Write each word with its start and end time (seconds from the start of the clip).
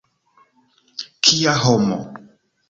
Kia 1.23 1.53
homo! 1.63 1.99